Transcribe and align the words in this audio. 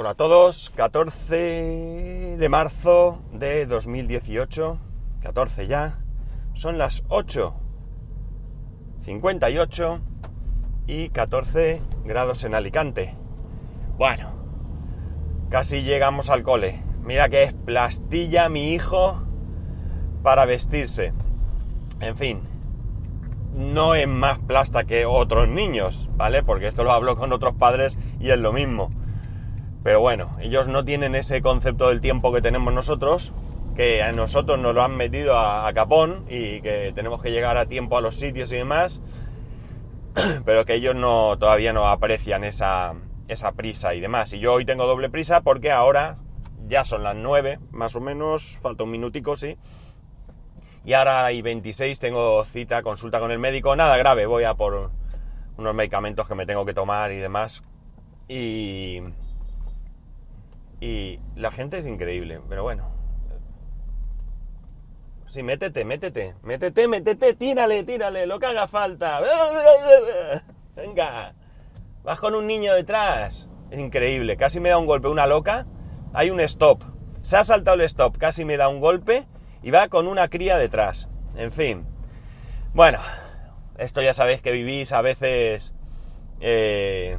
Hola 0.00 0.10
a 0.10 0.14
todos, 0.14 0.70
14 0.76 2.36
de 2.38 2.48
marzo 2.48 3.20
de 3.32 3.66
2018, 3.66 4.78
14 5.22 5.66
ya, 5.66 5.98
son 6.54 6.78
las 6.78 7.04
8.58 7.08 10.00
y 10.86 11.08
14 11.08 11.82
grados 12.04 12.44
en 12.44 12.54
Alicante. 12.54 13.16
Bueno, 13.96 14.30
casi 15.50 15.82
llegamos 15.82 16.30
al 16.30 16.44
cole. 16.44 16.80
Mira 17.02 17.28
que 17.28 17.42
es 17.42 17.52
plastilla 17.52 18.48
mi 18.48 18.74
hijo 18.74 19.20
para 20.22 20.44
vestirse. 20.44 21.12
En 21.98 22.16
fin, 22.16 22.42
no 23.52 23.96
es 23.96 24.06
más 24.06 24.38
plasta 24.38 24.84
que 24.84 25.06
otros 25.06 25.48
niños, 25.48 26.08
¿vale? 26.16 26.44
Porque 26.44 26.68
esto 26.68 26.84
lo 26.84 26.92
hablo 26.92 27.16
con 27.16 27.32
otros 27.32 27.54
padres 27.54 27.98
y 28.20 28.30
es 28.30 28.38
lo 28.38 28.52
mismo. 28.52 28.92
Pero 29.82 30.00
bueno, 30.00 30.36
ellos 30.40 30.68
no 30.68 30.84
tienen 30.84 31.14
ese 31.14 31.40
concepto 31.40 31.88
del 31.88 32.00
tiempo 32.00 32.32
que 32.32 32.42
tenemos 32.42 32.72
nosotros, 32.72 33.32
que 33.76 34.02
a 34.02 34.12
nosotros 34.12 34.58
nos 34.58 34.74
lo 34.74 34.82
han 34.82 34.96
metido 34.96 35.38
a, 35.38 35.72
capón 35.72 36.24
y 36.28 36.60
que 36.60 36.92
tenemos 36.94 37.22
que 37.22 37.30
llegar 37.30 37.56
a 37.56 37.66
tiempo 37.66 37.96
a 37.96 38.00
los 38.00 38.16
sitios 38.16 38.50
y 38.52 38.56
demás, 38.56 39.00
pero 40.44 40.64
que 40.64 40.74
ellos 40.74 40.96
no, 40.96 41.38
todavía 41.38 41.72
no 41.72 41.86
aprecian 41.86 42.42
esa, 42.42 42.94
esa 43.28 43.52
prisa 43.52 43.94
y 43.94 44.00
demás. 44.00 44.32
Y 44.32 44.40
yo 44.40 44.54
hoy 44.54 44.64
tengo 44.64 44.86
doble 44.86 45.10
prisa 45.10 45.42
porque 45.42 45.70
ahora 45.70 46.18
ya 46.66 46.84
son 46.84 47.04
las 47.04 47.14
9, 47.14 47.60
más 47.70 47.94
o 47.94 48.00
menos, 48.00 48.58
falta 48.60 48.84
un 48.84 48.90
minutico, 48.90 49.36
sí. 49.36 49.56
Y 50.84 50.94
ahora 50.94 51.26
hay 51.26 51.42
26, 51.42 52.00
tengo 52.00 52.44
cita, 52.44 52.82
consulta 52.82 53.20
con 53.20 53.30
el 53.30 53.38
médico, 53.38 53.76
nada 53.76 53.96
grave, 53.96 54.26
voy 54.26 54.44
a 54.44 54.54
por 54.54 54.90
unos 55.56 55.74
medicamentos 55.74 56.26
que 56.26 56.34
me 56.34 56.46
tengo 56.46 56.64
que 56.64 56.74
tomar 56.74 57.12
y 57.12 57.16
demás. 57.16 57.62
Y, 58.28 59.02
y 60.80 61.20
la 61.34 61.50
gente 61.50 61.78
es 61.78 61.86
increíble, 61.86 62.40
pero 62.48 62.62
bueno. 62.62 62.90
Sí, 65.28 65.42
métete, 65.42 65.84
métete, 65.84 66.34
métete, 66.42 66.88
métete, 66.88 67.34
tírale, 67.34 67.84
tírale, 67.84 68.26
lo 68.26 68.38
que 68.38 68.46
haga 68.46 68.66
falta. 68.66 69.20
Venga, 70.76 71.34
vas 72.02 72.18
con 72.18 72.34
un 72.34 72.46
niño 72.46 72.74
detrás. 72.74 73.46
Es 73.70 73.78
increíble, 73.78 74.36
casi 74.38 74.60
me 74.60 74.70
da 74.70 74.78
un 74.78 74.86
golpe, 74.86 75.08
una 75.08 75.26
loca. 75.26 75.66
Hay 76.14 76.30
un 76.30 76.40
stop. 76.40 76.82
Se 77.20 77.36
ha 77.36 77.44
saltado 77.44 77.74
el 77.74 77.82
stop, 77.82 78.16
casi 78.16 78.44
me 78.44 78.56
da 78.56 78.68
un 78.68 78.80
golpe 78.80 79.26
y 79.62 79.70
va 79.70 79.88
con 79.88 80.06
una 80.06 80.28
cría 80.28 80.56
detrás. 80.56 81.08
En 81.36 81.52
fin. 81.52 81.84
Bueno, 82.72 83.00
esto 83.76 84.00
ya 84.00 84.14
sabéis 84.14 84.40
que 84.40 84.52
vivís 84.52 84.92
a 84.92 85.02
veces... 85.02 85.74
Eh, 86.40 87.18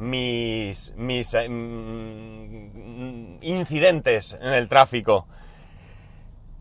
mis, 0.00 0.94
mis 0.96 1.34
eh, 1.34 1.48
mm, 1.48 3.38
incidentes 3.42 4.34
en 4.40 4.52
el 4.52 4.68
tráfico. 4.68 5.28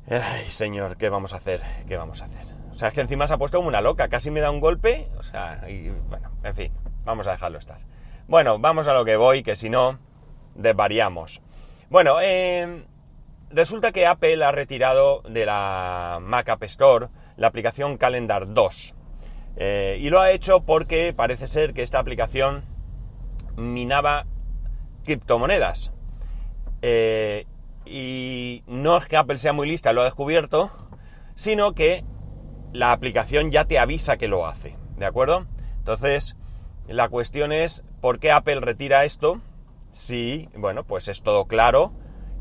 Ay, 0.10 0.50
señor, 0.50 0.98
¿qué 0.98 1.10
vamos 1.10 1.34
a 1.34 1.38
hacer? 1.38 1.62
¿Qué 1.88 1.98
vamos 1.98 2.22
a 2.22 2.26
hacer? 2.26 2.46
O 2.72 2.76
sea, 2.76 2.90
es 2.90 2.94
que 2.94 3.02
encima 3.02 3.28
se 3.28 3.34
ha 3.34 3.38
puesto 3.38 3.58
como 3.58 3.70
una 3.70 3.82
loca, 3.82 4.10
casi 4.10 4.32
me 4.32 4.40
da 4.40 4.52
un 4.52 4.60
golpe. 4.60 5.08
O 5.18 5.24
sea, 5.24 5.62
bueno, 6.10 6.32
en 6.44 6.56
fin, 6.56 6.72
vamos 7.06 7.28
a 7.28 7.32
dejarlo 7.32 7.60
estar. 7.60 7.80
Bueno, 8.28 8.60
vamos 8.60 8.88
a 8.88 8.94
lo 8.94 9.06
que 9.06 9.16
voy, 9.18 9.44
que 9.44 9.56
si 9.56 9.70
no, 9.70 10.00
desvariamos. 10.56 11.42
Bueno, 11.90 12.18
eh, 12.22 12.86
resulta 13.50 13.92
que 13.92 14.06
Apple 14.06 14.44
ha 14.44 14.52
retirado 14.52 15.22
de 15.22 15.46
la 15.46 16.20
Mac 16.22 16.50
App 16.50 16.64
Store 16.64 17.08
la 17.38 17.48
aplicación 17.48 17.98
Calendar 17.98 18.54
2. 18.54 18.96
Eh, 19.56 19.98
y 20.00 20.10
lo 20.10 20.22
ha 20.22 20.32
hecho 20.32 20.62
porque 20.62 21.14
parece 21.14 21.48
ser 21.48 21.74
que 21.74 21.84
esta 21.84 22.00
aplicación 22.00 22.64
minaba 23.60 24.26
criptomonedas. 25.04 25.92
Eh, 26.82 27.46
y 27.86 28.64
no 28.68 28.98
es 28.98 29.08
que 29.08 29.18
Apple 29.18 29.38
sea 29.38 29.54
muy 29.54 29.68
lista, 29.68 29.94
lo 29.94 30.02
ha 30.02 30.06
descubierto, 30.06 30.72
sino 31.36 31.74
que 31.74 32.04
la 32.72 32.92
aplicación 32.92 33.52
ya 33.52 33.66
te 33.66 33.80
avisa 33.80 34.18
que 34.18 34.28
lo 34.28 34.48
hace, 34.48 34.76
¿de 34.98 35.06
acuerdo? 35.06 35.46
Entonces, 35.80 36.38
la 36.88 37.10
cuestión 37.10 37.52
es, 37.52 37.84
¿por 38.02 38.20
qué 38.20 38.32
Apple 38.32 38.60
retira 38.60 39.06
esto? 39.06 39.42
Si, 39.92 40.50
bueno, 40.56 40.84
pues 40.84 41.08
es 41.08 41.22
todo 41.24 41.46
claro 41.46 41.92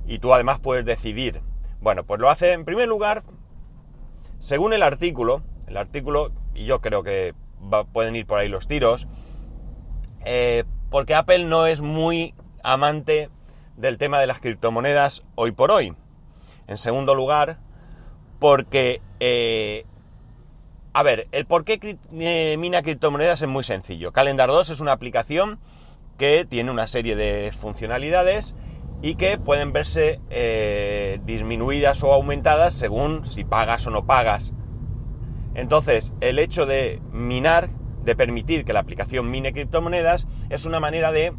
y 0.06 0.18
tú 0.18 0.34
además 0.34 0.60
puedes 0.60 0.84
decidir. 0.84 1.40
Bueno, 1.80 2.04
pues 2.04 2.20
lo 2.20 2.28
hace 2.28 2.52
en 2.52 2.64
primer 2.64 2.88
lugar, 2.88 3.22
según 4.38 4.72
el 4.72 4.82
artículo, 4.82 5.42
el 5.66 5.76
artículo, 5.76 6.32
y 6.54 6.66
yo 6.66 6.80
creo 6.80 7.02
que 7.02 7.34
pueden 7.92 8.16
ir 8.16 8.26
por 8.26 8.38
ahí 8.38 8.48
los 8.48 8.68
tiros, 8.68 9.08
eh, 10.24 10.64
porque 10.91 11.15
Apple 11.15 11.44
no 11.44 11.66
es 11.66 11.81
muy 11.81 12.34
amante 12.62 13.31
del 13.76 13.99
tema 13.99 14.21
de 14.21 14.26
las 14.26 14.41
criptomonedas 14.41 15.25
hoy 15.34 15.53
por 15.53 15.71
hoy. 15.71 15.94
En 16.66 16.76
segundo 16.76 17.15
lugar, 17.15 17.59
porque, 18.38 19.00
eh, 19.21 19.84
a 20.93 21.03
ver, 21.03 21.28
el 21.32 21.47
por 21.47 21.65
qué 21.65 21.99
eh, 22.12 22.56
mina 22.59 22.82
criptomonedas 22.82 23.43
es 23.43 23.49
muy 23.49 23.65
sencillo. 23.65 24.12
Calendar 24.12 24.49
2 24.49 24.71
es 24.71 24.81
una 24.81 24.93
aplicación 24.93 25.59
que 26.19 26.44
tiene 26.44 26.71
una 26.71 26.87
serie 26.87 27.16
de 27.16 27.53
funcionalidades 27.53 28.55
y 29.00 29.15
que 29.15 29.38
pueden 29.38 29.72
verse 29.72 30.20
eh, 30.31 31.20
disminuidas 31.25 32.03
o 32.03 32.12
aumentadas 32.12 32.75
según 32.75 33.25
si 33.26 33.44
pagas 33.44 33.87
o 33.87 33.91
no 33.91 34.06
pagas. 34.06 34.53
Entonces, 35.55 36.12
el 36.20 36.38
hecho 36.38 36.66
de 36.66 37.00
minar 37.12 37.70
de 38.08 38.16
permitir 38.16 38.64
que 38.64 38.72
la 38.72 38.80
aplicación 38.80 39.30
mine 39.30 39.52
criptomonedas 39.52 40.26
es 40.48 40.64
una 40.64 40.80
manera 40.80 41.12
de 41.12 41.34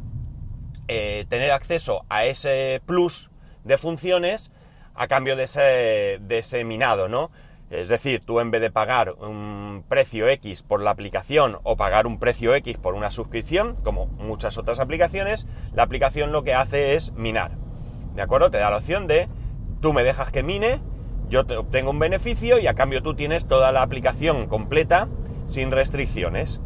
eh, 0.87 1.25
tener 1.27 1.49
acceso 1.49 2.05
a 2.09 2.25
ese 2.25 2.79
plus 2.85 3.31
de 3.63 3.79
funciones 3.79 4.51
a 4.93 5.07
cambio 5.07 5.35
de 5.35 5.45
ese, 5.45 6.19
de 6.21 6.37
ese 6.37 6.63
minado, 6.65 7.07
¿no? 7.07 7.31
Es 7.71 7.87
decir, 7.87 8.21
tú 8.23 8.39
en 8.39 8.51
vez 8.51 8.61
de 8.61 8.69
pagar 8.69 9.13
un 9.13 9.83
precio 9.89 10.27
X 10.27 10.61
por 10.61 10.79
la 10.83 10.91
aplicación 10.91 11.57
o 11.63 11.75
pagar 11.75 12.05
un 12.05 12.19
precio 12.19 12.53
X 12.53 12.77
por 12.77 12.93
una 12.93 13.09
suscripción, 13.09 13.75
como 13.83 14.05
muchas 14.05 14.59
otras 14.59 14.79
aplicaciones, 14.79 15.47
la 15.73 15.81
aplicación 15.81 16.31
lo 16.31 16.43
que 16.43 16.53
hace 16.53 16.93
es 16.93 17.13
minar. 17.13 17.53
¿De 18.13 18.21
acuerdo? 18.21 18.51
Te 18.51 18.59
da 18.59 18.69
la 18.69 18.77
opción 18.77 19.07
de 19.07 19.27
tú 19.81 19.91
me 19.91 20.03
dejas 20.03 20.31
que 20.31 20.43
mine, 20.43 20.81
yo 21.29 21.47
te 21.47 21.57
obtengo 21.57 21.89
un 21.89 21.99
beneficio 21.99 22.59
y 22.59 22.67
a 22.67 22.75
cambio 22.75 23.01
tú 23.01 23.15
tienes 23.15 23.47
toda 23.47 23.71
la 23.71 23.81
aplicación 23.81 24.45
completa 24.45 25.07
sin 25.49 25.71
restricciones, 25.71 26.61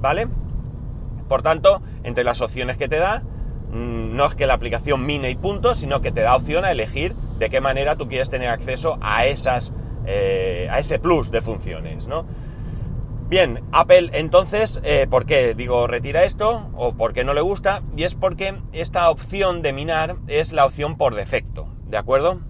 ¿vale? 0.00 0.28
Por 1.28 1.42
tanto, 1.42 1.82
entre 2.04 2.24
las 2.24 2.40
opciones 2.40 2.76
que 2.76 2.88
te 2.88 2.96
da, 2.96 3.20
mm, 3.70 4.16
no 4.16 4.26
es 4.26 4.34
que 4.34 4.46
la 4.46 4.54
aplicación 4.54 5.04
mine 5.04 5.30
y 5.30 5.36
punto, 5.36 5.74
sino 5.74 6.00
que 6.00 6.10
te 6.10 6.22
da 6.22 6.34
opción 6.36 6.64
a 6.64 6.72
elegir 6.72 7.14
de 7.38 7.50
qué 7.50 7.60
manera 7.60 7.96
tú 7.96 8.08
quieres 8.08 8.30
tener 8.30 8.48
acceso 8.48 8.98
a 9.00 9.26
esas, 9.26 9.74
eh, 10.06 10.68
a 10.70 10.78
ese 10.78 10.98
plus 10.98 11.30
de 11.30 11.42
funciones, 11.42 12.08
¿no? 12.08 12.26
Bien, 13.28 13.62
Apple 13.72 14.08
entonces, 14.14 14.80
eh, 14.84 15.06
¿por 15.08 15.26
qué 15.26 15.54
digo 15.54 15.86
retira 15.86 16.24
esto? 16.24 16.70
¿O 16.74 16.94
por 16.94 17.12
qué 17.12 17.24
no 17.24 17.34
le 17.34 17.42
gusta? 17.42 17.82
Y 17.94 18.04
es 18.04 18.14
porque 18.14 18.54
esta 18.72 19.10
opción 19.10 19.60
de 19.60 19.74
minar 19.74 20.16
es 20.28 20.54
la 20.54 20.64
opción 20.64 20.96
por 20.96 21.14
defecto, 21.14 21.68
¿de 21.88 21.98
acuerdo? 21.98 22.40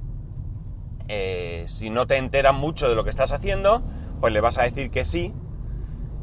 Eh, 1.09 1.65
si 1.67 1.91
no 1.91 2.07
te 2.07 2.17
enteras 2.17 2.55
mucho 2.55 2.89
de 2.89 2.95
lo 2.95 3.03
que 3.03 3.11
estás 3.11 3.33
haciendo, 3.33 3.83
pues 4.21 4.33
le 4.33 4.41
vas 4.41 4.59
a 4.59 4.63
decir 4.63 4.93
que 4.93 5.05
sí, 5.05 5.33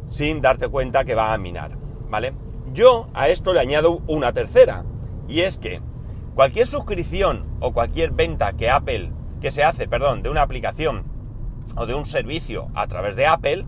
sin 0.10 0.42
darte 0.42 0.68
cuenta 0.68 1.06
que 1.06 1.16
va 1.16 1.34
a 1.34 1.38
minar, 1.38 1.78
¿vale? 2.10 2.34
Yo 2.74 3.10
a 3.14 3.30
esto 3.30 3.54
le 3.54 3.60
añado 3.60 4.02
una 4.08 4.34
tercera, 4.34 4.84
y 5.28 5.42
es 5.42 5.58
que 5.58 5.82
cualquier 6.36 6.68
suscripción 6.68 7.58
o 7.60 7.74
cualquier 7.74 8.12
venta 8.12 8.54
que 8.54 8.70
Apple, 8.70 9.12
que 9.42 9.52
se 9.52 9.64
hace, 9.64 9.88
perdón, 9.88 10.24
de 10.24 10.30
una 10.30 10.42
aplicación 10.42 11.06
o 11.76 11.86
de 11.86 11.94
un 11.94 12.06
servicio 12.06 12.70
a 12.76 12.88
través 12.88 13.16
de 13.16 13.28
Apple, 13.28 13.66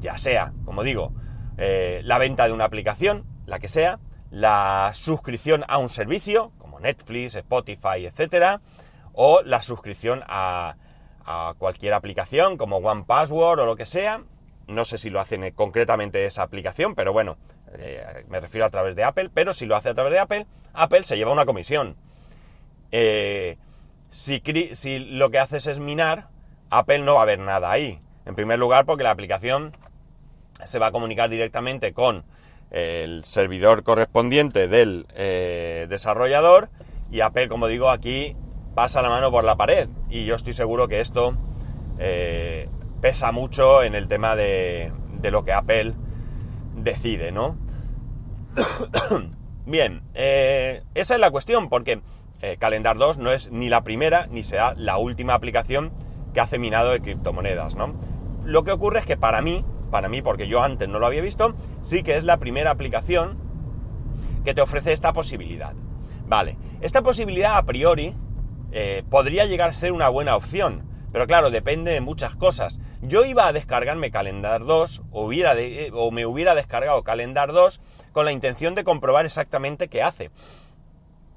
ya 0.00 0.16
sea, 0.18 0.52
como 0.64 0.82
digo, 0.82 1.12
eh, 1.58 2.00
la 2.04 2.18
venta 2.18 2.46
de 2.46 2.52
una 2.52 2.64
aplicación, 2.64 3.24
la 3.46 3.58
que 3.58 3.68
sea, 3.68 3.98
la 4.30 4.92
suscripción 4.94 5.64
a 5.68 5.78
un 5.78 5.90
servicio, 5.90 6.52
como 6.58 6.80
Netflix, 6.80 7.34
Spotify, 7.34 8.06
etcétera, 8.06 8.60
o 9.12 9.42
la 9.42 9.60
suscripción 9.60 10.22
a, 10.26 10.76
a 11.24 11.54
cualquier 11.58 11.94
aplicación, 11.94 12.56
como 12.56 12.76
One 12.76 13.04
Password 13.06 13.60
o 13.60 13.66
lo 13.66 13.76
que 13.76 13.86
sea, 13.86 14.22
no 14.70 14.84
sé 14.84 14.98
si 14.98 15.10
lo 15.10 15.20
hacen 15.20 15.50
concretamente 15.52 16.24
esa 16.24 16.42
aplicación, 16.42 16.94
pero 16.94 17.12
bueno, 17.12 17.36
eh, 17.74 18.24
me 18.28 18.40
refiero 18.40 18.66
a 18.66 18.70
través 18.70 18.96
de 18.96 19.04
Apple, 19.04 19.30
pero 19.32 19.52
si 19.52 19.66
lo 19.66 19.76
hace 19.76 19.90
a 19.90 19.94
través 19.94 20.12
de 20.12 20.18
Apple, 20.18 20.46
Apple 20.72 21.04
se 21.04 21.16
lleva 21.16 21.32
una 21.32 21.46
comisión. 21.46 21.96
Eh, 22.92 23.56
si, 24.10 24.40
lo 25.10 25.30
que 25.30 25.38
haces 25.38 25.66
es 25.66 25.78
minar, 25.78 26.28
Apple 26.70 27.00
no 27.00 27.14
va 27.14 27.22
a 27.22 27.26
ver 27.26 27.38
nada 27.38 27.70
ahí. 27.70 28.00
En 28.26 28.34
primer 28.34 28.58
lugar, 28.58 28.86
porque 28.86 29.04
la 29.04 29.10
aplicación 29.10 29.76
se 30.64 30.78
va 30.78 30.88
a 30.88 30.92
comunicar 30.92 31.30
directamente 31.30 31.92
con 31.92 32.24
el 32.70 33.24
servidor 33.24 33.82
correspondiente 33.82 34.68
del 34.68 35.06
eh, 35.14 35.86
desarrollador 35.88 36.68
y 37.10 37.22
Apple, 37.22 37.48
como 37.48 37.66
digo, 37.66 37.90
aquí 37.90 38.36
pasa 38.74 39.02
la 39.02 39.08
mano 39.08 39.30
por 39.30 39.44
la 39.44 39.56
pared. 39.56 39.88
Y 40.08 40.26
yo 40.26 40.36
estoy 40.36 40.54
seguro 40.54 40.86
que 40.86 41.00
esto 41.00 41.36
pesa 43.00 43.32
mucho 43.32 43.82
en 43.82 43.94
el 43.94 44.08
tema 44.08 44.36
de, 44.36 44.92
lo 45.22 45.44
que 45.44 45.52
Apple 45.52 45.94
decide, 46.76 47.32
¿no? 47.32 47.56
Bien, 49.66 50.02
eh, 50.14 50.82
esa 50.94 51.14
es 51.14 51.20
la 51.20 51.30
cuestión, 51.30 51.68
porque 51.68 52.00
eh, 52.42 52.56
Calendar 52.58 52.96
2 52.96 53.18
no 53.18 53.32
es 53.32 53.50
ni 53.50 53.68
la 53.68 53.82
primera 53.82 54.26
ni 54.26 54.42
será 54.42 54.74
la 54.74 54.96
última 54.96 55.34
aplicación 55.34 55.92
que 56.32 56.40
hace 56.40 56.58
minado 56.58 56.90
de 56.90 57.00
criptomonedas, 57.00 57.76
¿no? 57.76 57.94
Lo 58.44 58.64
que 58.64 58.72
ocurre 58.72 59.00
es 59.00 59.06
que 59.06 59.16
para 59.16 59.42
mí, 59.42 59.64
para 59.90 60.08
mí, 60.08 60.22
porque 60.22 60.48
yo 60.48 60.62
antes 60.62 60.88
no 60.88 60.98
lo 60.98 61.06
había 61.06 61.22
visto, 61.22 61.54
sí 61.82 62.02
que 62.02 62.16
es 62.16 62.24
la 62.24 62.38
primera 62.38 62.70
aplicación 62.70 63.38
que 64.44 64.54
te 64.54 64.62
ofrece 64.62 64.92
esta 64.92 65.12
posibilidad. 65.12 65.74
Vale, 66.26 66.56
esta 66.80 67.02
posibilidad 67.02 67.56
a 67.56 67.64
priori 67.64 68.14
eh, 68.72 69.02
podría 69.10 69.46
llegar 69.46 69.68
a 69.68 69.72
ser 69.72 69.92
una 69.92 70.08
buena 70.08 70.36
opción, 70.36 70.84
pero 71.12 71.26
claro, 71.26 71.50
depende 71.50 71.90
de 71.92 72.00
muchas 72.00 72.36
cosas. 72.36 72.80
Yo 73.02 73.24
iba 73.24 73.46
a 73.46 73.52
descargarme 73.52 74.10
Calendar 74.10 74.64
2 74.64 75.02
o, 75.10 75.24
hubiera 75.24 75.58
eh, 75.58 75.90
o 75.94 76.10
me 76.10 76.26
hubiera 76.26 76.54
descargado 76.54 77.02
Calendar 77.02 77.52
2 77.52 77.80
con 78.12 78.26
la 78.26 78.32
intención 78.32 78.74
de 78.74 78.84
comprobar 78.84 79.24
exactamente 79.24 79.88
qué 79.88 80.02
hace 80.02 80.30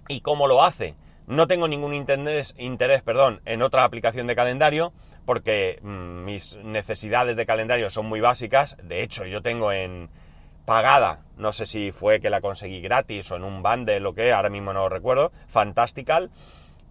y 0.09 0.19
cómo 0.21 0.47
lo 0.47 0.63
hace. 0.63 0.95
No 1.25 1.47
tengo 1.47 1.69
ningún 1.69 1.93
interés, 1.93 2.53
interés 2.57 3.01
perdón, 3.01 3.41
en 3.45 3.61
otra 3.61 3.85
aplicación 3.85 4.27
de 4.27 4.35
calendario 4.35 4.91
porque 5.25 5.79
mm, 5.81 6.25
mis 6.25 6.57
necesidades 6.57 7.37
de 7.37 7.45
calendario 7.45 7.89
son 7.89 8.07
muy 8.07 8.19
básicas. 8.19 8.75
De 8.83 9.01
hecho, 9.01 9.25
yo 9.25 9.41
tengo 9.41 9.71
en 9.71 10.09
pagada, 10.65 11.21
no 11.37 11.53
sé 11.53 11.65
si 11.65 11.93
fue 11.93 12.19
que 12.19 12.29
la 12.29 12.41
conseguí 12.41 12.81
gratis 12.81 13.31
o 13.31 13.37
en 13.37 13.45
un 13.45 13.63
bundle 13.63 14.05
o 14.05 14.13
qué, 14.13 14.33
ahora 14.33 14.49
mismo 14.49 14.73
no 14.73 14.81
lo 14.81 14.89
recuerdo, 14.89 15.31
Fantastical 15.47 16.29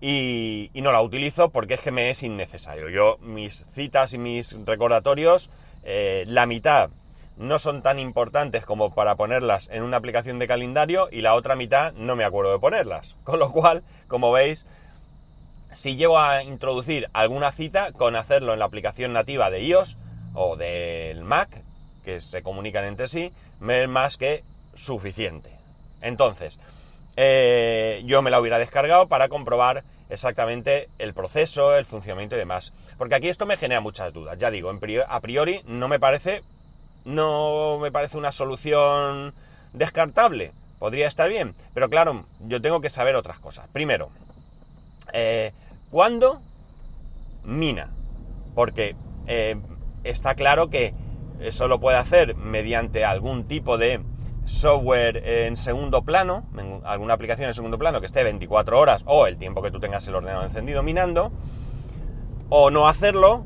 y, 0.05 0.71
no 0.75 0.91
la 0.91 1.01
utilizo 1.01 1.51
porque 1.51 1.75
es 1.75 1.81
que 1.81 1.93
me 1.93 2.11
es 2.11 2.25
innecesario. 2.25 2.89
Yo, 2.89 3.19
mis 3.21 3.65
citas 3.73 4.13
y 4.13 4.19
mis 4.19 4.57
recordatorios, 4.67 5.49
eh, 5.85 6.25
la 6.27 6.45
mitad 6.45 6.91
no 7.37 7.61
son 7.61 7.83
tan 7.83 8.01
importantes 8.01 8.67
como 8.67 8.93
para 8.93 9.15
ponerlas 9.15 9.69
en 9.71 9.85
una 9.85 9.99
aplicación 9.99 10.41
de 10.41 10.49
calendario 10.49 11.09
y 11.11 11.23
la 11.23 11.35
otra 11.35 11.55
mitad 11.55 11.93
no 11.93 12.17
me 12.17 12.25
acuerdo 12.25 12.53
de 12.53 12.59
ponerlas. 12.59 13.15
Con 13.25 13.39
lo 13.39 13.53
cual, 13.53 13.85
como 14.09 14.33
veis, 14.33 14.67
si 15.73 15.95
llego 15.95 16.19
a 16.19 16.43
introducir 16.43 17.09
alguna 17.13 17.53
cita, 17.53 17.93
con 17.93 18.17
hacerlo 18.17 18.53
en 18.53 18.59
la 18.59 18.67
aplicación 18.67 19.13
nativa 19.13 19.51
de 19.51 19.63
iOS 19.63 19.97
o 20.35 20.57
del 20.57 21.23
Mac, 21.23 21.63
que 22.05 22.21
se 22.21 22.43
comunican 22.43 22.85
entre 22.85 23.07
sí, 23.07 23.33
me 23.61 23.85
es 23.85 23.89
más 23.89 24.19
que 24.19 24.43
suficiente. 24.75 25.51
Entonces, 26.03 26.59
eh, 27.17 28.03
yo 28.05 28.21
me 28.21 28.31
la 28.31 28.41
hubiera 28.41 28.59
descargado 28.59 29.07
para 29.07 29.29
comprobar 29.29 29.85
exactamente 30.13 30.89
el 30.99 31.15
proceso, 31.15 31.77
el 31.77 31.87
funcionamiento 31.87 32.37
y 32.37 32.39
demás. 32.39 32.73
Porque 32.99 33.15
aquí 33.15 33.29
esto 33.29 33.47
me 33.47 33.57
genera 33.57 33.81
muchas 33.81 34.13
dudas. 34.13 34.39
Ya 34.39 34.51
digo, 34.51 34.71
a 35.09 35.21
priori 35.21 35.63
no 35.67 35.89
me 35.89 35.99
parece, 35.99 36.43
no 37.05 37.79
me 37.81 37.91
parece 37.91 38.19
una 38.19 38.31
solución 38.31 39.33
descartable. 39.73 40.53
Podría 40.79 41.09
estar 41.09 41.29
bien, 41.29 41.55
pero 41.75 41.89
claro, 41.89 42.27
yo 42.41 42.61
tengo 42.61 42.81
que 42.81 42.91
saber 42.91 43.15
otras 43.15 43.39
cosas. 43.39 43.69
Primero, 43.73 44.11
eh, 45.13 45.53
¿cuándo 45.91 46.41
mina? 47.45 47.89
Porque 48.55 48.97
eh, 49.27 49.57
está 50.05 50.35
claro 50.35 50.69
que 50.69 50.93
eso 51.41 51.69
lo 51.69 51.81
puede 51.81 51.99
hacer 51.99 52.35
mediante 52.37 53.05
algún 53.05 53.45
tipo 53.45 53.79
de 53.79 54.01
software 54.45 55.23
en 55.25 55.57
segundo 55.57 56.03
plano, 56.03 56.45
alguna 56.85 57.15
aplicación 57.15 57.49
en 57.49 57.55
segundo 57.55 57.79
plano 57.79 58.01
que 58.01 58.07
esté 58.07 58.25
24 58.25 58.79
horas 58.79 59.03
o 59.07 59.27
el 59.27 59.37
tiempo 59.37 59.63
que 59.63 59.71
tú 59.71 59.81
tengas 59.81 60.07
el 60.09 60.15
ordenador 60.15 60.45
encendido 60.47 60.83
minando, 60.83 61.33
o 62.49 62.71
no 62.71 62.89
hacerlo, 62.89 63.45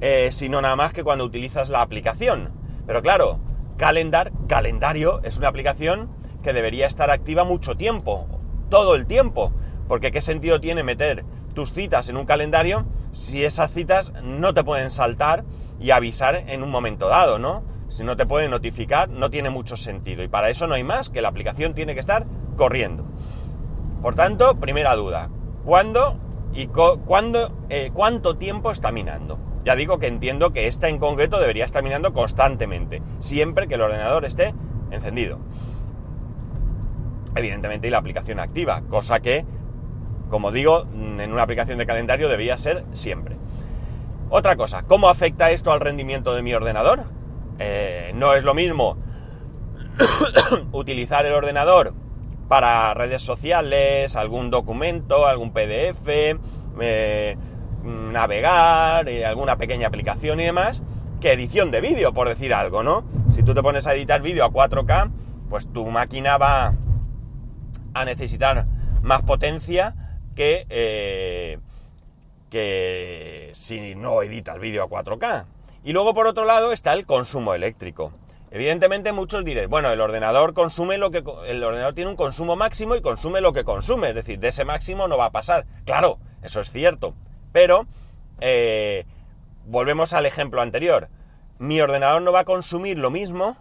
eh, 0.00 0.30
sino 0.32 0.60
nada 0.60 0.76
más 0.76 0.92
que 0.92 1.02
cuando 1.02 1.24
utilizas 1.24 1.68
la 1.68 1.82
aplicación. 1.82 2.52
Pero 2.86 3.02
claro, 3.02 3.40
Calendar, 3.78 4.32
calendario, 4.48 5.20
es 5.22 5.38
una 5.38 5.46
aplicación 5.46 6.10
que 6.42 6.52
debería 6.52 6.88
estar 6.88 7.12
activa 7.12 7.44
mucho 7.44 7.76
tiempo, 7.76 8.26
todo 8.70 8.96
el 8.96 9.06
tiempo, 9.06 9.52
porque 9.86 10.10
¿qué 10.10 10.20
sentido 10.20 10.60
tiene 10.60 10.82
meter 10.82 11.24
tus 11.54 11.72
citas 11.72 12.08
en 12.08 12.16
un 12.16 12.26
calendario 12.26 12.86
si 13.12 13.44
esas 13.44 13.72
citas 13.72 14.12
no 14.24 14.52
te 14.52 14.64
pueden 14.64 14.90
saltar 14.90 15.44
y 15.78 15.92
avisar 15.92 16.42
en 16.48 16.64
un 16.64 16.72
momento 16.72 17.08
dado, 17.08 17.38
¿no? 17.38 17.62
Si 17.88 18.04
no 18.04 18.16
te 18.16 18.26
puede 18.26 18.48
notificar, 18.48 19.08
no 19.08 19.30
tiene 19.30 19.50
mucho 19.50 19.76
sentido. 19.76 20.22
Y 20.22 20.28
para 20.28 20.50
eso 20.50 20.66
no 20.66 20.74
hay 20.74 20.84
más 20.84 21.10
que 21.10 21.22
la 21.22 21.28
aplicación 21.28 21.74
tiene 21.74 21.94
que 21.94 22.00
estar 22.00 22.26
corriendo. 22.56 23.04
Por 24.02 24.14
tanto, 24.14 24.56
primera 24.60 24.94
duda, 24.94 25.30
¿cuándo 25.64 26.18
y 26.52 26.68
eh, 27.68 27.90
cuánto 27.92 28.36
tiempo 28.36 28.70
está 28.70 28.92
minando? 28.92 29.38
Ya 29.64 29.74
digo 29.74 29.98
que 29.98 30.06
entiendo 30.06 30.52
que 30.52 30.66
esta 30.66 30.88
en 30.88 30.98
concreto 30.98 31.40
debería 31.40 31.64
estar 31.64 31.82
minando 31.82 32.12
constantemente, 32.12 33.02
siempre 33.18 33.68
que 33.68 33.74
el 33.74 33.82
ordenador 33.82 34.24
esté 34.24 34.54
encendido. 34.90 35.38
Evidentemente 37.34 37.88
y 37.88 37.90
la 37.90 37.98
aplicación 37.98 38.40
activa, 38.40 38.82
cosa 38.88 39.20
que, 39.20 39.44
como 40.30 40.52
digo, 40.52 40.86
en 40.92 41.32
una 41.32 41.42
aplicación 41.42 41.78
de 41.78 41.86
calendario 41.86 42.28
debería 42.28 42.56
ser 42.56 42.84
siempre. 42.92 43.36
Otra 44.30 44.56
cosa, 44.56 44.84
¿cómo 44.84 45.08
afecta 45.08 45.50
esto 45.50 45.72
al 45.72 45.80
rendimiento 45.80 46.34
de 46.34 46.42
mi 46.42 46.54
ordenador? 46.54 47.17
Eh, 47.58 48.12
no 48.14 48.34
es 48.34 48.44
lo 48.44 48.54
mismo 48.54 48.96
utilizar 50.72 51.26
el 51.26 51.32
ordenador 51.32 51.92
para 52.48 52.94
redes 52.94 53.22
sociales, 53.22 54.16
algún 54.16 54.50
documento, 54.50 55.26
algún 55.26 55.52
PDF, 55.52 56.36
eh, 56.80 57.36
navegar, 57.82 59.08
eh, 59.08 59.26
alguna 59.26 59.56
pequeña 59.56 59.88
aplicación 59.88 60.40
y 60.40 60.44
demás, 60.44 60.82
que 61.20 61.32
edición 61.32 61.70
de 61.70 61.80
vídeo, 61.80 62.14
por 62.14 62.28
decir 62.28 62.54
algo, 62.54 62.82
¿no? 62.82 63.04
Si 63.34 63.42
tú 63.42 63.54
te 63.54 63.62
pones 63.62 63.86
a 63.86 63.94
editar 63.94 64.22
vídeo 64.22 64.44
a 64.44 64.50
4K, 64.50 65.10
pues 65.50 65.70
tu 65.72 65.86
máquina 65.86 66.38
va 66.38 66.74
a 67.92 68.04
necesitar 68.04 68.66
más 69.02 69.22
potencia 69.22 69.94
que, 70.34 71.60
que 72.50 73.50
si 73.54 73.94
no 73.94 74.22
editas 74.22 74.58
vídeo 74.60 74.84
a 74.84 74.88
4K. 74.88 75.57
Y 75.88 75.94
luego, 75.94 76.12
por 76.12 76.26
otro 76.26 76.44
lado, 76.44 76.72
está 76.72 76.92
el 76.92 77.06
consumo 77.06 77.54
eléctrico. 77.54 78.12
Evidentemente 78.50 79.14
muchos 79.14 79.42
diréis, 79.42 79.70
bueno, 79.70 79.90
el 79.90 80.02
ordenador 80.02 80.52
consume 80.52 80.98
lo 80.98 81.10
que 81.10 81.24
el 81.46 81.64
ordenador 81.64 81.94
tiene 81.94 82.10
un 82.10 82.16
consumo 82.16 82.56
máximo 82.56 82.94
y 82.94 83.00
consume 83.00 83.40
lo 83.40 83.54
que 83.54 83.64
consume, 83.64 84.10
es 84.10 84.14
decir, 84.14 84.38
de 84.38 84.48
ese 84.48 84.66
máximo 84.66 85.08
no 85.08 85.16
va 85.16 85.24
a 85.24 85.32
pasar. 85.32 85.64
Claro, 85.86 86.18
eso 86.42 86.60
es 86.60 86.70
cierto. 86.70 87.14
Pero 87.52 87.86
eh, 88.38 89.06
volvemos 89.64 90.12
al 90.12 90.26
ejemplo 90.26 90.60
anterior. 90.60 91.08
Mi 91.58 91.80
ordenador 91.80 92.20
no 92.20 92.32
va 92.32 92.40
a 92.40 92.44
consumir 92.44 92.98
lo 92.98 93.10
mismo 93.10 93.56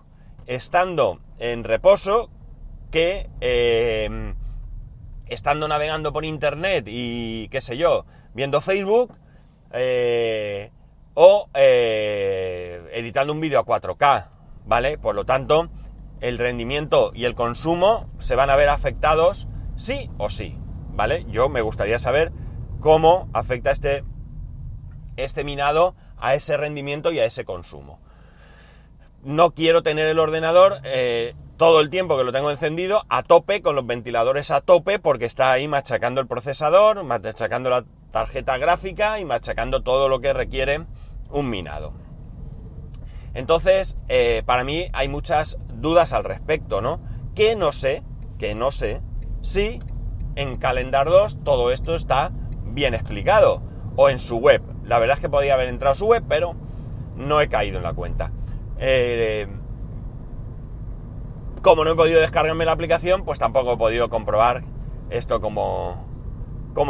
estando 0.48 1.22
en 1.40 1.64
reposo 1.64 2.30
que 2.92 3.30
eh, 3.40 4.34
estando 5.28 5.70
navegando 5.70 6.12
por 6.12 6.26
internet 6.26 6.88
y 6.90 7.48
qué 7.48 7.62
sé 7.62 7.78
yo, 7.78 8.06
viendo 8.34 8.60
Facebook. 8.60 9.18
Eh, 9.72 10.72
o 11.20 11.50
eh, 11.56 12.92
editando 12.94 13.34
un 13.34 13.42
vídeo 13.42 13.58
a 13.58 13.66
4K, 13.66 14.28
¿vale? 14.68 15.00
Por 15.00 15.16
lo 15.16 15.26
tanto, 15.26 15.68
el 16.22 16.38
rendimiento 16.38 17.12
y 17.16 17.26
el 17.26 17.34
consumo 17.34 18.08
se 18.20 18.36
van 18.36 18.52
a 18.52 18.56
ver 18.56 18.70
afectados 18.70 19.48
sí 19.76 20.12
o 20.20 20.30
sí, 20.30 20.60
¿vale? 20.92 21.26
Yo 21.28 21.50
me 21.50 21.62
gustaría 21.62 21.98
saber 21.98 22.32
cómo 22.80 23.30
afecta 23.34 23.72
este, 23.72 24.04
este 25.16 25.44
minado 25.44 25.96
a 26.20 26.36
ese 26.36 26.56
rendimiento 26.56 27.12
y 27.12 27.18
a 27.18 27.26
ese 27.26 27.46
consumo. 27.46 28.00
No 29.24 29.56
quiero 29.56 29.82
tener 29.82 30.06
el 30.06 30.20
ordenador 30.20 30.82
eh, 30.84 31.34
todo 31.58 31.82
el 31.82 31.90
tiempo 31.90 32.16
que 32.16 32.26
lo 32.26 32.32
tengo 32.32 32.52
encendido 32.52 33.06
a 33.10 33.24
tope, 33.24 33.64
con 33.64 33.76
los 33.76 33.88
ventiladores 33.88 34.52
a 34.52 34.62
tope, 34.62 35.00
porque 35.00 35.26
está 35.26 35.52
ahí 35.52 35.68
machacando 35.68 36.22
el 36.22 36.28
procesador, 36.28 37.04
machacando 37.04 37.72
la 37.72 37.86
tarjeta 38.12 38.60
gráfica 38.60 39.20
y 39.20 39.26
machacando 39.26 39.82
todo 39.82 40.10
lo 40.10 40.22
que 40.22 40.34
requiere 40.34 40.86
un 41.30 41.50
minado. 41.50 41.94
Entonces, 43.34 43.98
eh, 44.08 44.44
para 44.46 44.64
mí 44.64 44.88
hay 44.94 45.08
muchas 45.08 45.60
dudas 45.74 46.14
al 46.14 46.24
respecto, 46.24 46.82
¿no? 46.82 47.00
Que 47.36 47.56
no 47.56 47.72
sé, 47.72 48.04
que 48.40 48.56
no 48.56 48.72
sé 48.72 49.02
si 49.42 49.80
en 50.36 50.58
Calendar 50.58 51.08
2 51.08 51.44
todo 51.44 51.72
esto 51.72 51.96
está 51.96 52.32
bien 52.66 52.94
explicado 52.94 53.62
o 53.96 54.10
en 54.10 54.20
su 54.20 54.38
web. 54.38 54.62
La 54.84 55.00
verdad 55.00 55.18
es 55.18 55.22
que 55.22 55.30
podía 55.30 55.54
haber 55.54 55.68
entrado 55.68 55.94
a 55.94 55.96
su 55.96 56.06
web, 56.08 56.24
pero 56.28 56.56
no 57.16 57.42
he 57.42 57.50
caído 57.50 57.78
en 57.78 57.84
la 57.84 57.94
cuenta. 57.94 58.32
Eh, 58.80 59.48
como 61.62 61.84
no 61.84 61.92
he 61.92 61.96
podido 61.96 62.22
descargarme 62.22 62.66
la 62.66 62.72
aplicación, 62.72 63.26
pues 63.26 63.40
tampoco 63.40 63.74
he 63.74 63.78
podido 63.78 64.10
comprobar 64.10 64.64
esto 65.10 65.42
como, 65.42 66.06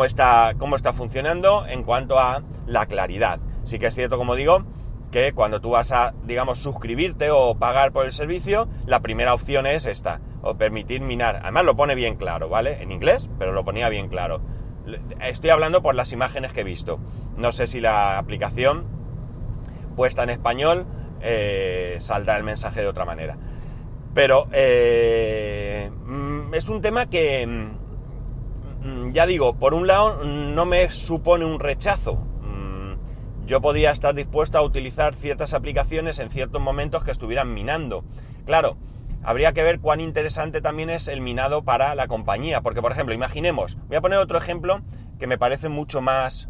está, 0.06 0.54
cómo 0.58 0.76
está 0.76 0.94
funcionando 0.94 1.66
en 1.68 1.84
cuanto 1.84 2.20
a 2.20 2.44
la 2.66 2.86
claridad. 2.86 3.40
Sí 3.68 3.80
que 3.80 3.88
es 3.88 3.96
cierto, 3.96 4.18
como 4.18 4.36
digo, 4.36 4.64
que 5.12 5.34
cuando 5.34 5.60
tú 5.60 5.72
vas 5.72 5.92
a, 5.92 6.14
digamos, 6.24 6.60
suscribirte 6.60 7.32
o 7.32 7.56
pagar 7.56 7.92
por 7.92 8.06
el 8.06 8.14
servicio, 8.14 8.70
la 8.86 9.02
primera 9.02 9.34
opción 9.34 9.68
es 9.68 9.86
esta, 9.86 10.22
o 10.42 10.56
permitir 10.56 11.02
minar. 11.02 11.42
Además 11.44 11.66
lo 11.66 11.76
pone 11.76 11.94
bien 11.94 12.16
claro, 12.16 12.48
¿vale? 12.48 12.82
En 12.82 12.94
inglés, 12.94 13.30
pero 13.38 13.52
lo 13.52 13.66
ponía 13.66 13.90
bien 13.90 14.08
claro. 14.08 14.40
Estoy 15.22 15.50
hablando 15.50 15.82
por 15.82 15.96
las 15.96 16.14
imágenes 16.14 16.54
que 16.54 16.62
he 16.62 16.64
visto. 16.64 16.98
No 17.36 17.52
sé 17.52 17.68
si 17.68 17.82
la 17.82 18.18
aplicación 18.18 18.86
puesta 19.98 20.24
en 20.24 20.30
español 20.30 20.86
eh, 21.20 21.98
saldrá 22.00 22.38
el 22.38 22.44
mensaje 22.46 22.80
de 22.80 22.88
otra 22.88 23.04
manera. 23.04 23.38
Pero 24.14 24.48
eh, 24.54 25.92
mm, 26.06 26.54
es 26.54 26.70
un 26.70 26.82
tema 26.82 27.10
que, 27.10 27.46
mm, 27.46 29.12
ya 29.12 29.26
digo, 29.26 29.58
por 29.58 29.74
un 29.74 29.88
lado 29.88 30.24
no 30.24 30.66
me 30.66 30.90
supone 30.90 31.44
un 31.44 31.60
rechazo. 31.60 32.27
Yo 33.48 33.62
podría 33.62 33.92
estar 33.92 34.14
dispuesto 34.14 34.58
a 34.58 34.62
utilizar 34.62 35.16
ciertas 35.16 35.54
aplicaciones 35.54 36.20
en 36.20 36.30
ciertos 36.30 36.62
momentos 36.62 37.06
que 37.06 37.12
estuvieran 37.12 37.54
minando. 37.54 38.04
Claro, 38.46 38.76
habría 39.24 39.54
que 39.54 39.64
ver 39.64 39.80
cuán 39.80 40.02
interesante 40.02 40.60
también 40.60 40.90
es 40.90 41.08
el 41.08 41.22
minado 41.22 41.64
para 41.64 41.96
la 41.96 42.10
compañía. 42.10 42.60
Porque, 42.60 42.82
por 42.82 42.92
ejemplo, 42.92 43.16
imaginemos, 43.16 43.78
voy 43.88 43.96
a 43.96 44.02
poner 44.02 44.20
otro 44.20 44.38
ejemplo 44.38 44.82
que 45.18 45.28
me 45.28 45.38
parece 45.38 45.70
mucho 45.70 46.02
más 46.02 46.50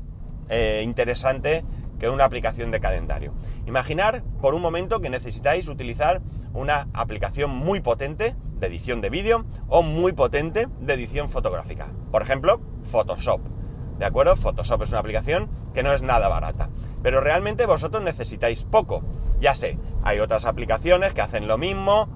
eh, 0.50 0.82
interesante 0.84 1.64
que 2.00 2.10
una 2.10 2.26
aplicación 2.26 2.72
de 2.72 2.80
calendario. 2.80 3.36
Imaginar 3.68 4.24
por 4.42 4.56
un 4.56 4.64
momento 4.64 5.00
que 5.00 5.12
necesitáis 5.12 5.68
utilizar 5.68 6.24
una 6.56 6.88
aplicación 6.94 7.52
muy 7.52 7.80
potente 7.80 8.36
de 8.60 8.66
edición 8.66 9.02
de 9.02 9.12
vídeo 9.12 9.46
o 9.68 9.84
muy 9.84 10.14
potente 10.14 10.68
de 10.80 10.94
edición 10.96 11.30
fotográfica. 11.30 11.90
Por 12.12 12.24
ejemplo, 12.24 12.60
Photoshop. 12.86 13.57
¿De 13.98 14.06
acuerdo? 14.06 14.36
Photoshop 14.36 14.84
es 14.84 14.90
una 14.90 15.00
aplicación 15.00 15.50
que 15.74 15.84
no 15.84 15.94
es 15.94 16.02
nada 16.02 16.28
barata. 16.28 16.70
Pero 17.04 17.22
realmente 17.22 17.66
vosotros 17.66 18.04
necesitáis 18.04 18.64
poco. 18.64 19.04
Ya 19.40 19.56
sé, 19.56 19.78
hay 20.04 20.20
otras 20.20 20.46
aplicaciones 20.46 21.14
que 21.14 21.22
hacen 21.22 21.48
lo 21.48 21.58
mismo 21.58 22.10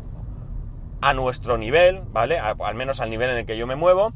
a 1.02 1.14
nuestro 1.14 1.58
nivel, 1.58 2.02
¿vale? 2.12 2.40
al 2.40 2.76
menos 2.76 3.02
al 3.02 3.10
nivel 3.10 3.32
en 3.32 3.38
el 3.38 3.46
que 3.46 3.58
yo 3.58 3.66
me 3.66 3.76
muevo, 3.76 4.14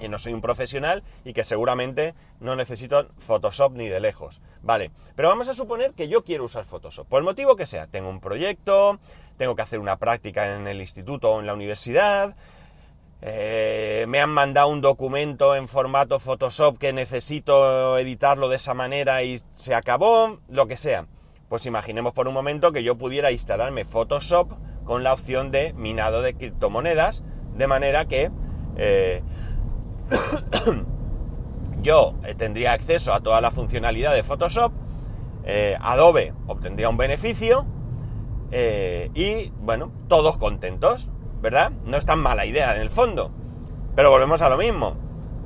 y 0.00 0.08
no 0.08 0.18
soy 0.18 0.32
un 0.32 0.40
profesional 0.40 1.02
y 1.24 1.32
que 1.32 1.44
seguramente 1.44 2.14
no 2.40 2.56
necesito 2.56 3.08
Photoshop 3.18 3.74
ni 3.74 3.88
de 3.88 4.00
lejos. 4.00 4.40
Vale, 4.62 4.90
pero 5.14 5.28
vamos 5.28 5.48
a 5.48 5.54
suponer 5.54 5.92
que 5.92 6.08
yo 6.08 6.24
quiero 6.24 6.44
usar 6.44 6.64
Photoshop, 6.64 7.08
por 7.08 7.20
el 7.20 7.24
motivo 7.24 7.56
que 7.56 7.66
sea. 7.66 7.86
Tengo 7.86 8.08
un 8.08 8.20
proyecto, 8.20 8.98
tengo 9.36 9.54
que 9.56 9.62
hacer 9.62 9.78
una 9.78 9.96
práctica 9.96 10.56
en 10.56 10.66
el 10.66 10.80
instituto 10.80 11.32
o 11.32 11.40
en 11.40 11.46
la 11.46 11.54
universidad, 11.54 12.36
eh, 13.26 14.04
me 14.06 14.20
han 14.20 14.28
mandado 14.28 14.68
un 14.68 14.82
documento 14.82 15.56
en 15.56 15.66
formato 15.66 16.20
Photoshop 16.20 16.76
que 16.76 16.92
necesito 16.92 17.96
editarlo 17.96 18.50
de 18.50 18.56
esa 18.56 18.74
manera 18.74 19.22
y 19.22 19.40
se 19.56 19.74
acabó, 19.74 20.40
lo 20.50 20.66
que 20.66 20.76
sea. 20.76 21.06
Pues 21.48 21.64
imaginemos 21.64 22.12
por 22.12 22.28
un 22.28 22.34
momento 22.34 22.70
que 22.70 22.84
yo 22.84 22.98
pudiera 22.98 23.32
instalarme 23.32 23.86
Photoshop 23.86 24.52
con 24.84 25.04
la 25.04 25.14
opción 25.14 25.50
de 25.50 25.72
minado 25.72 26.20
de 26.20 26.34
criptomonedas, 26.34 27.24
de 27.56 27.66
manera 27.66 28.04
que 28.04 28.30
eh, 28.76 29.22
yo 31.80 32.16
eh, 32.24 32.34
tendría 32.34 32.74
acceso 32.74 33.14
a 33.14 33.20
toda 33.20 33.40
la 33.40 33.52
funcionalidad 33.52 34.12
de 34.12 34.22
Photoshop, 34.22 34.72
Adobe 35.80 36.34
obtendría 36.46 36.88
un 36.90 36.96
beneficio 36.98 37.66
y, 38.50 39.50
bueno, 39.60 39.92
todos 40.08 40.38
contentos, 40.38 41.10
¿verdad? 41.44 41.72
No 41.84 41.98
es 41.98 42.06
tan 42.06 42.20
mala 42.20 42.46
idea 42.46 42.74
en 42.74 42.80
el 42.80 42.88
fondo. 42.88 43.30
Pero 43.94 44.10
volvemos 44.10 44.40
a 44.40 44.48
lo 44.48 44.56
mismo. 44.56 44.96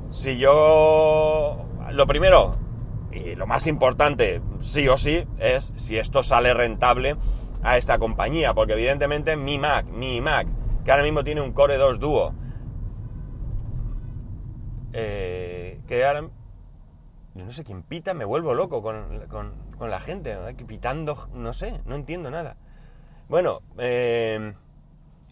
Si 0.09 0.37
yo... 0.37 1.65
Lo 1.91 2.07
primero, 2.07 2.55
y 3.11 3.35
lo 3.35 3.45
más 3.45 3.67
importante, 3.67 4.41
sí 4.61 4.87
o 4.87 4.97
sí, 4.97 5.27
es 5.39 5.73
si 5.75 5.97
esto 5.97 6.23
sale 6.23 6.53
rentable 6.53 7.17
a 7.63 7.77
esta 7.77 7.99
compañía, 7.99 8.53
porque 8.53 8.73
evidentemente 8.73 9.35
mi 9.35 9.57
Mac, 9.57 9.87
mi 9.87 10.21
Mac, 10.21 10.47
que 10.85 10.91
ahora 10.91 11.03
mismo 11.03 11.23
tiene 11.23 11.41
un 11.41 11.51
Core 11.51 11.77
2 11.77 11.99
Duo, 11.99 12.33
eh, 14.93 15.81
que 15.85 16.05
ahora... 16.05 16.29
Yo 17.35 17.45
no 17.45 17.51
sé 17.51 17.63
quién 17.63 17.83
pita, 17.83 18.13
me 18.13 18.25
vuelvo 18.25 18.53
loco 18.53 18.81
con, 18.81 19.19
la 19.79 19.99
gente, 19.99 20.37
pitando, 20.65 21.27
no 21.33 21.53
sé, 21.53 21.81
no 21.85 21.95
entiendo 21.95 22.31
nada. 22.31 22.55
Bueno, 23.27 23.61
eh, 23.77 24.53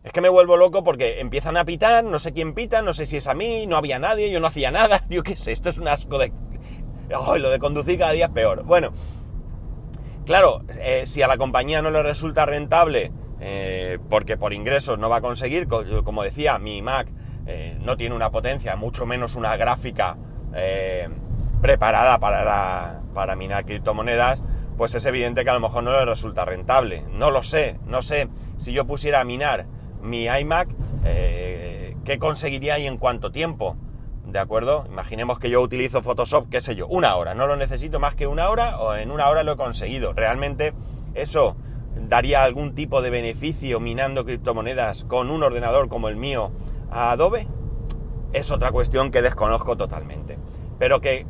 es 0.04 0.12
que 0.12 0.22
me 0.22 0.30
vuelvo 0.30 0.58
loco 0.58 0.84
porque 0.84 1.20
empiezan 1.20 1.58
a 1.58 1.66
pitar, 1.66 2.04
no 2.04 2.20
sé 2.20 2.34
quién 2.34 2.54
pita, 2.54 2.82
no 2.82 2.94
sé 2.94 3.06
si 3.06 3.18
es 3.18 3.28
a 3.28 3.34
mí, 3.34 3.68
no 3.68 3.78
había 3.78 4.00
nadie, 4.00 4.32
yo 4.32 4.40
no 4.40 4.48
hacía 4.48 4.72
nada, 4.72 5.04
yo 5.10 5.24
qué 5.24 5.36
sé, 5.36 5.52
esto 5.52 5.70
es 5.70 5.78
un 5.78 5.88
asco 5.88 6.18
de... 6.18 6.32
lo 7.10 7.50
de 7.50 7.60
conducir 7.60 8.00
cada 8.00 8.12
día 8.12 8.26
es 8.26 8.32
peor. 8.32 8.64
Bueno, 8.64 8.92
claro, 10.26 10.62
eh, 10.80 11.04
si 11.06 11.22
a 11.22 11.28
la 11.28 11.38
compañía 11.38 11.82
no 11.82 11.92
le 11.92 12.04
resulta 12.04 12.46
rentable, 12.46 13.12
porque 14.10 14.36
por 14.36 14.52
ingresos 14.52 14.98
no 14.98 15.10
va 15.10 15.18
a 15.18 15.22
conseguir, 15.22 15.68
como 15.68 16.24
decía, 16.24 16.58
mi 16.58 16.82
Mac 16.82 17.08
eh, 17.50 17.78
no 17.80 17.96
tiene 17.96 18.14
una 18.14 18.30
potencia, 18.30 18.76
mucho 18.76 19.06
menos 19.06 19.36
una 19.36 19.56
gráfica 19.56 20.18
eh, 20.54 21.08
preparada 21.62 22.20
para, 22.20 23.02
para 23.14 23.38
minar 23.38 23.66
criptomonedas, 23.66 24.44
pues 24.78 24.94
es 24.96 25.06
evidente 25.06 25.46
que 25.46 25.50
a 25.50 25.54
lo 25.54 25.62
mejor 25.62 25.84
no 25.84 25.92
le 25.92 26.06
resulta 26.06 26.44
rentable. 26.44 27.06
No 27.14 27.32
lo 27.32 27.44
sé, 27.44 27.80
no 27.86 28.02
sé 28.02 28.28
si 28.58 28.74
yo 28.74 28.86
pusiera 28.86 29.22
a 29.22 29.24
minar 29.24 29.66
mi 30.02 30.26
iMac, 30.26 30.70
eh, 31.06 31.96
¿qué 32.04 32.20
conseguiría 32.20 32.80
y 32.80 32.88
en 32.88 32.98
cuánto 32.98 33.32
tiempo? 33.32 33.76
¿De 34.26 34.40
acuerdo? 34.40 34.86
Imaginemos 34.88 35.40
que 35.40 35.50
yo 35.50 35.62
utilizo 35.62 36.02
Photoshop, 36.02 36.50
qué 36.50 36.60
sé 36.60 36.76
yo, 36.76 36.88
una 36.88 37.16
hora. 37.16 37.34
No 37.34 37.48
lo 37.48 37.56
necesito 37.56 38.00
más 38.00 38.16
que 38.16 38.28
una 38.28 38.50
hora 38.50 38.80
o 38.80 38.94
en 38.96 39.12
una 39.12 39.30
hora 39.30 39.44
lo 39.44 39.54
he 39.54 39.58
conseguido. 39.58 40.14
Realmente 40.14 40.74
eso 41.14 41.56
daría 41.96 42.44
algún 42.44 42.76
tipo 42.76 43.02
de 43.02 43.10
beneficio 43.10 43.80
minando 43.80 44.26
criptomonedas 44.26 45.06
con 45.06 45.32
un 45.32 45.44
ordenador 45.44 45.88
como 45.88 46.10
el 46.10 46.16
mío 46.16 46.52
a 46.92 47.12
Adobe 47.12 47.48
es 48.34 48.52
otra 48.52 48.72
cuestión 48.72 49.12
que 49.12 49.22
desconozco 49.22 49.78
totalmente. 49.78 50.38
Pero 50.80 51.02
que 51.02 51.26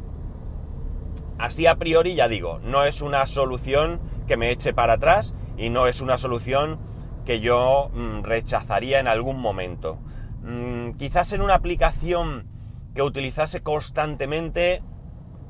así 1.38 1.68
a 1.68 1.76
priori 1.76 2.16
ya 2.16 2.28
digo, 2.28 2.60
no 2.64 2.84
es 2.84 3.02
una 3.02 3.28
solución 3.28 4.00
que 4.28 4.38
me 4.38 4.52
eche 4.52 4.74
para 4.74 4.94
atrás 4.94 5.34
y 5.58 5.70
no 5.70 5.88
es 5.88 6.02
una 6.02 6.18
solución 6.18 6.80
que 7.28 7.40
yo 7.40 7.92
mm, 7.94 8.24
rechazaría 8.24 9.00
en 9.00 9.08
algún 9.08 9.40
momento. 9.40 10.00
Mm, 10.42 10.94
quizás 10.94 11.32
en 11.34 11.42
una 11.42 11.54
aplicación 11.54 12.48
que 12.96 13.04
utilizase 13.04 13.62
constantemente, 13.62 14.82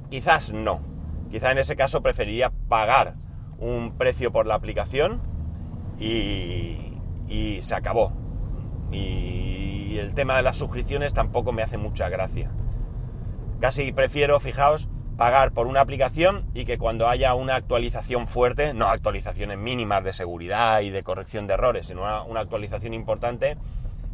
quizás 0.09 0.51
no. 0.51 0.81
Quizás 1.31 1.53
en 1.53 1.59
ese 1.59 1.77
caso 1.77 2.01
preferiría 2.01 2.51
pagar 2.67 3.15
un 3.57 3.95
precio 3.97 4.33
por 4.33 4.45
la 4.45 4.55
aplicación 4.55 5.21
y, 5.97 6.99
y 7.29 7.59
se 7.61 7.75
acabó. 7.75 8.11
Y 8.91 9.47
y 9.87 9.99
el 9.99 10.13
tema 10.13 10.35
de 10.35 10.43
las 10.43 10.57
suscripciones 10.57 11.13
tampoco 11.13 11.53
me 11.53 11.63
hace 11.63 11.77
mucha 11.77 12.09
gracia. 12.09 12.51
Casi 13.59 13.91
prefiero, 13.91 14.39
fijaos, 14.39 14.89
pagar 15.17 15.51
por 15.51 15.65
una 15.65 15.81
aplicación 15.81 16.45
y 16.53 16.65
que 16.65 16.77
cuando 16.77 17.09
haya 17.09 17.33
una 17.33 17.55
actualización 17.55 18.27
fuerte, 18.27 18.73
no 18.73 18.87
actualizaciones 18.87 19.57
mínimas 19.57 20.03
de 20.03 20.13
seguridad 20.13 20.81
y 20.81 20.91
de 20.91 21.03
corrección 21.03 21.47
de 21.47 21.55
errores, 21.55 21.87
sino 21.87 22.03
una, 22.25 22.39
actualización 22.39 22.93
importante, 22.93 23.57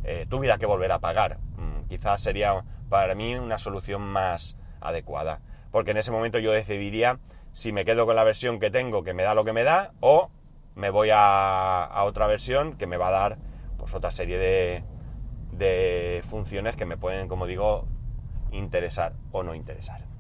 eh, 0.06 0.26
tuviera 0.30 0.58
que 0.58 0.66
volver 0.66 0.92
a 0.94 1.00
pagar. 1.00 1.40
Mm, 1.58 1.90
quizás 1.90 2.22
sería 2.22 2.64
para 2.90 3.16
mí 3.16 3.36
una 3.36 3.60
solución 3.60 4.02
más 4.02 4.56
adecuada. 4.80 5.42
Porque 5.72 5.92
en 5.92 5.98
ese 5.98 6.12
momento 6.12 6.40
yo 6.40 6.52
decidiría 6.52 7.20
si 7.52 7.74
me 7.74 7.84
quedo 7.84 8.06
con 8.06 8.16
la 8.16 8.24
versión 8.24 8.60
que 8.60 8.72
tengo, 8.72 9.04
que 9.04 9.14
me 9.14 9.24
da 9.24 9.36
lo 9.36 9.44
que 9.44 9.54
me 9.54 9.64
da, 9.64 9.92
o 10.00 10.32
me 10.76 10.90
voy 10.90 11.10
a, 11.12 11.90
otra 12.06 12.28
versión 12.28 12.78
que 12.78 12.88
me 12.88 12.98
va 12.98 13.10
a 13.10 13.12
dar 13.12 13.38
pues 13.78 13.94
otra 13.94 14.12
serie 14.12 14.38
de 15.52 16.24
funciones 16.30 16.76
que 16.78 16.86
me 16.86 16.98
pueden, 16.98 17.28
como 17.28 17.46
digo, 17.46 17.88
interesar 18.52 19.14
o 19.32 19.44
no 19.44 19.54
interesar. 19.54 20.13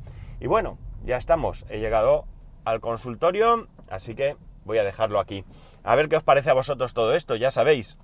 Y 0.44 0.48
bueno, 0.48 0.78
ya 1.06 1.16
estamos. 1.16 1.64
He 1.70 1.80
llegado 1.80 2.26
al 2.66 2.82
consultorio, 2.82 3.70
así 3.90 4.14
que 4.14 4.36
voy 4.66 4.78
a 4.78 4.84
dejarlo 4.84 5.22
aquí. 5.22 5.46
A 5.86 5.96
ver 5.96 6.10
qué 6.10 6.18
os 6.18 6.24
parece 6.24 6.50
a 6.50 6.54
vosotros 6.54 6.94
todo 6.94 7.14
esto, 7.14 7.38
ya 7.38 7.50
sabéis. 7.50 7.98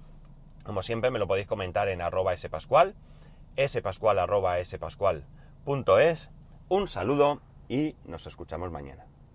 Como 0.63 0.81
siempre 0.81 1.11
me 1.11 1.19
lo 1.19 1.27
podéis 1.27 1.47
comentar 1.47 1.89
en 1.89 2.01
arroba 2.01 2.37
spascual, 2.37 2.95
spascual 3.67 4.19
arroba 4.19 4.63
spascual 4.63 5.25
punto 5.65 5.99
es. 5.99 6.29
Un 6.69 6.87
saludo 6.87 7.41
y 7.67 7.97
nos 8.05 8.25
escuchamos 8.25 8.71
mañana. 8.71 9.08